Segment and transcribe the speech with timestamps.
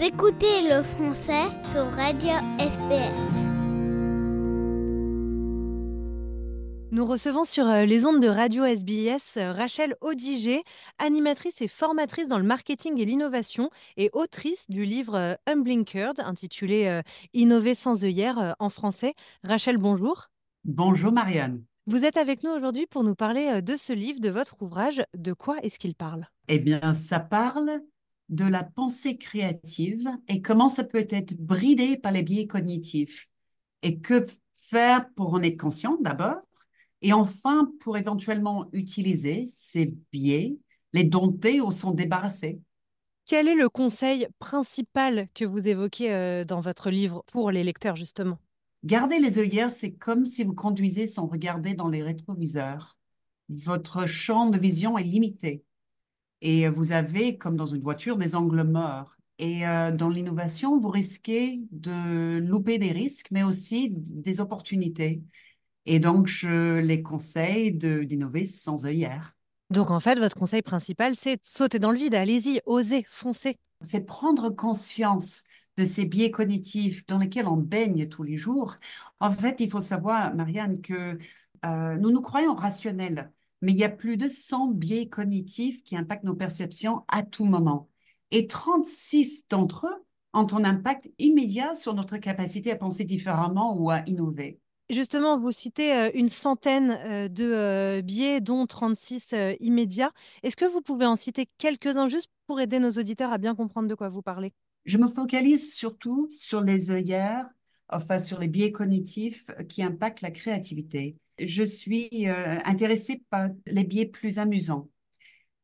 [0.00, 3.20] Vous écoutez le français sur Radio SPS.
[6.90, 10.62] Nous recevons sur euh, les ondes de Radio SBS euh, Rachel Odiger,
[10.98, 13.68] animatrice et formatrice dans le marketing et l'innovation
[13.98, 17.02] et autrice du livre euh, Unblinkered intitulé
[17.34, 19.12] Innover sans œillère en français.
[19.44, 20.30] Rachel, bonjour.
[20.64, 21.62] Bonjour Marianne.
[21.86, 25.02] Vous êtes avec nous aujourd'hui pour nous parler de ce livre, de votre ouvrage.
[25.14, 26.24] De quoi est-ce qu'il parle?
[26.48, 27.82] Eh bien, ça parle
[28.30, 33.28] de la pensée créative et comment ça peut être bridé par les biais cognitifs.
[33.82, 36.38] Et que faire pour en être conscient d'abord
[37.02, 40.56] et enfin pour éventuellement utiliser ces biais,
[40.92, 42.60] les dompter ou s'en débarrasser.
[43.26, 47.96] Quel est le conseil principal que vous évoquez euh, dans votre livre pour les lecteurs
[47.96, 48.38] justement?
[48.84, 52.98] Garder les œillères, c'est comme si vous conduisez sans regarder dans les rétroviseurs.
[53.48, 55.64] Votre champ de vision est limité.
[56.42, 59.16] Et vous avez, comme dans une voiture, des angles morts.
[59.38, 65.22] Et euh, dans l'innovation, vous risquez de louper des risques, mais aussi des opportunités.
[65.86, 69.34] Et donc, je les conseille d'innover sans œillère.
[69.70, 72.14] Donc, en fait, votre conseil principal, c'est sauter dans le vide.
[72.14, 73.56] Allez-y, osez, foncez.
[73.82, 75.44] C'est prendre conscience
[75.76, 78.76] de ces biais cognitifs dans lesquels on baigne tous les jours.
[79.20, 81.18] En fait, il faut savoir, Marianne, que
[81.64, 83.30] euh, nous nous croyons rationnels
[83.62, 87.44] mais il y a plus de 100 biais cognitifs qui impactent nos perceptions à tout
[87.44, 87.88] moment.
[88.30, 93.90] Et 36 d'entre eux ont un impact immédiat sur notre capacité à penser différemment ou
[93.90, 94.60] à innover.
[94.90, 100.10] Justement, vous citez euh, une centaine euh, de euh, biais, dont 36 immédiats.
[100.42, 103.88] Est-ce que vous pouvez en citer quelques-uns juste pour aider nos auditeurs à bien comprendre
[103.88, 104.52] de quoi vous parlez?
[104.86, 107.46] Je me focalise surtout sur les œillères,
[107.88, 113.84] enfin sur les biais cognitifs qui impactent la créativité je suis euh, intéressée par les
[113.84, 114.88] biais plus amusants.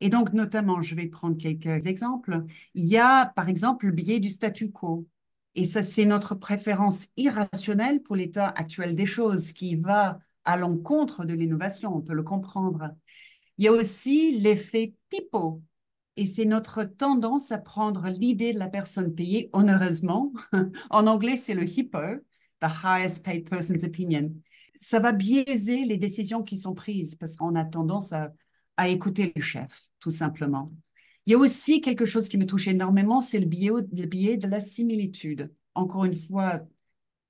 [0.00, 2.44] Et donc, notamment, je vais prendre quelques exemples.
[2.74, 5.06] Il y a, par exemple, le biais du statu quo.
[5.54, 11.24] Et ça, c'est notre préférence irrationnelle pour l'état actuel des choses qui va à l'encontre
[11.24, 12.90] de l'innovation, on peut le comprendre.
[13.58, 15.62] Il y a aussi l'effet pipeau.
[16.16, 20.32] Et c'est notre tendance à prendre l'idée de la personne payée onéreusement.
[20.90, 22.22] en anglais, c'est le HIPPO,
[22.62, 24.30] the highest paid person's opinion
[24.76, 28.32] ça va biaiser les décisions qui sont prises parce qu'on a tendance à,
[28.88, 30.70] écouter le chef, tout simplement.
[31.24, 34.60] Il y a aussi quelque chose qui me touche énormément, c'est le biais, de la
[34.60, 35.50] similitude.
[35.74, 36.60] Encore une fois,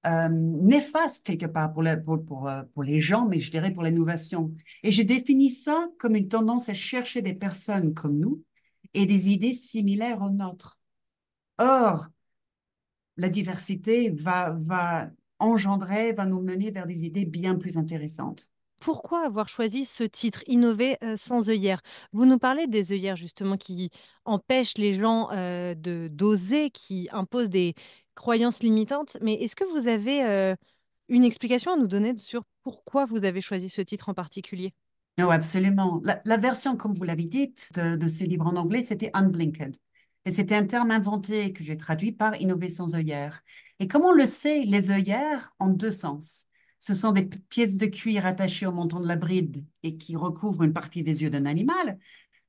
[0.07, 4.53] euh, néfaste quelque part euh, pour, les gens, mais je dirais pour l'innovation.
[4.83, 8.43] Et je définis ça comme une tendance à chercher des personnes comme nous
[8.93, 10.81] et des idées similaires aux nôtres.
[11.59, 12.09] Or,
[13.17, 18.51] la diversité va engendrer, va nous mener vers des idées bien plus intéressantes.
[18.81, 21.81] Pourquoi avoir choisi ce titre, Innover euh, sans œillères?
[22.13, 23.91] Vous nous parlez des œillères justement qui
[24.25, 27.75] empêchent les gens euh, de d'oser, qui imposent des
[28.15, 29.17] croyances limitantes.
[29.23, 30.55] Mais est-ce que vous avez euh,
[31.09, 34.75] une explication à nous donner sur pourquoi vous avez choisi ce titre en particulier?
[35.19, 36.03] Non, absolument.
[36.05, 39.75] La, version, comme vous l'avez dit, de, de, ce livre en anglais, c'était Unblinked.
[40.27, 43.45] Et c'était un terme inventé que j'ai traduit par Innover sans œillères.
[43.79, 46.47] Et comme on le sait, les œillères ont deux sens.
[46.81, 50.65] Ce sont des pièces de cuir attachées au menton de la bride et qui recouvrent
[50.65, 51.99] une partie des yeux d'un animal,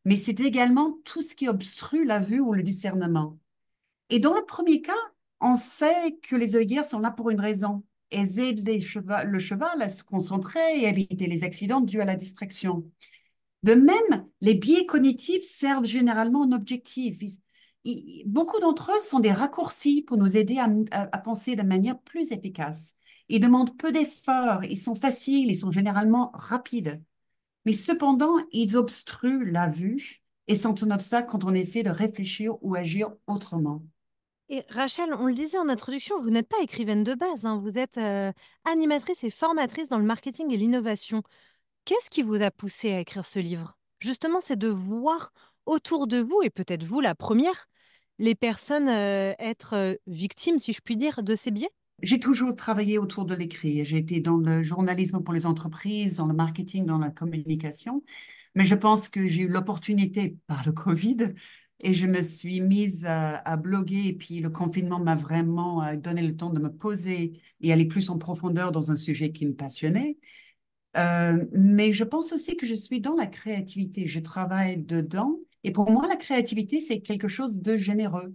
[0.06, 3.38] mais c'est également tout ce qui obstrue la vue ou le discernement.
[4.10, 4.94] Et dans le premier cas,
[5.40, 7.84] on sait que les œillères sont là pour une raison.
[8.10, 12.90] Elles aident le cheval à se concentrer et éviter les accidents dus à la distraction.
[13.64, 17.22] De même, les biais cognitifs servent généralement un objectif
[18.26, 20.58] beaucoup d'entre eux sont des raccourcis pour nous aider
[20.92, 22.96] à, penser de manière plus efficace.
[23.30, 27.02] Ils demandent peu d'efforts, ils sont faciles, ils sont généralement rapides.
[27.66, 32.56] Mais cependant, ils obstruent la vue et sont un obstacle quand on essaie de réfléchir
[32.62, 33.84] ou agir autrement.
[34.50, 37.60] Et Rachel, on le disait en introduction, vous n'êtes pas écrivaine de base, hein.
[37.62, 38.32] vous êtes euh,
[38.64, 41.22] animatrice et formatrice dans le marketing et l'innovation.
[41.84, 43.78] Qu'est-ce qui vous a poussé à écrire ce livre?
[44.00, 45.34] Justement, c'est de voir
[45.66, 47.68] autour de vous, et peut-être vous la première,
[48.20, 51.70] les personnes euh, être euh, victimes, si je puis dire, de ces biais?
[52.02, 53.84] J'ai toujours travaillé autour de l'écrit.
[53.84, 58.04] J'ai été dans le journalisme pour les entreprises, dans le marketing, dans la communication.
[58.56, 61.34] Mais je pense que j'ai eu l'opportunité par le Covid
[61.80, 64.08] et je me suis mise à, bloguer.
[64.08, 67.86] Et puis le confinement m'a vraiment euh, donné le temps de me poser et aller
[67.86, 70.18] plus en profondeur dans un sujet qui me passionnait.
[70.96, 74.08] mais je pense aussi que je suis dans la créativité.
[74.08, 78.34] Je travaille dedans et pour moi, la créativité, c'est quelque chose de généreux.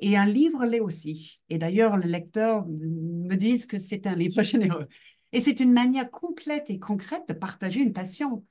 [0.00, 1.40] Et un livre l'est aussi.
[1.48, 4.88] Et d'ailleurs, les lecteurs me disent que c'est un livre généreux.
[5.30, 8.44] Et c'est une manière complète et concrète de partager une passion,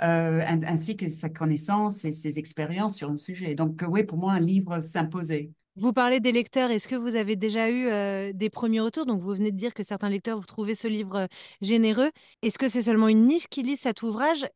[0.00, 3.54] euh, ainsi que sa connaissance et ses expériences sur un sujet.
[3.54, 5.50] Donc oui, pour moi, un livre s'imposait.
[5.76, 6.70] Vous parlez des lecteurs.
[6.70, 9.04] Est-ce que vous avez déjà eu euh, des premiers retours?
[9.04, 11.26] Donc, vous venez de dire que certains lecteurs, vous trouvez ce livre euh,
[11.60, 12.10] généreux.
[12.40, 14.46] Est-ce que c'est seulement une niche qui lit cet ouvrage?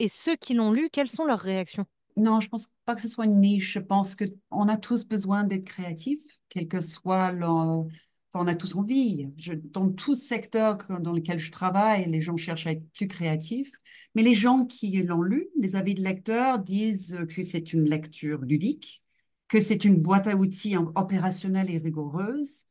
[0.00, 1.86] Et ceux qui l'ont lu, quelles sont leurs réactions?
[2.16, 3.72] Non, je pense pas que ce soit une niche.
[3.72, 7.32] Je pense qu'on a tous besoin d'être créatifs, quel que soit.
[7.32, 7.88] Enfin,
[8.34, 9.32] on a tous envie.
[9.36, 13.72] Je, dans tout secteur dans lequel je travaille, les gens cherchent à être plus créatifs.
[14.14, 18.42] Mais les gens qui l'ont lu, les avis de lecteurs disent que c'est une lecture
[18.42, 19.02] ludique,
[19.48, 22.66] que c'est une boîte à outils opérationnelle et rigoureuse,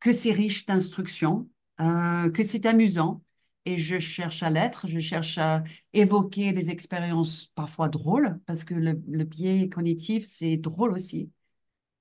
[0.00, 1.48] que c'est riche d'instructions,
[1.80, 3.22] euh, que c'est amusant.
[3.68, 5.62] Et je cherche à l'être, je cherche à
[5.92, 11.30] évoquer des expériences parfois drôles, parce que le, le biais cognitif, c'est drôle aussi.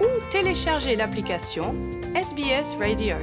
[0.00, 1.74] ou téléchargez l'application
[2.14, 3.16] SBS Radio.